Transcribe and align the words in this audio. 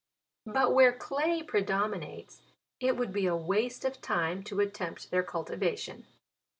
But 0.47 0.73
where 0.73 0.93
clay 0.93 1.43
predominates, 1.43 2.41
it 2.79 2.97
would 2.97 3.13
be 3.13 3.27
a 3.27 3.35
waste 3.35 3.85
of 3.85 4.01
time 4.01 4.41
to 4.45 4.59
attempt 4.59 5.11
their 5.11 5.21
cultivation. 5.21 6.07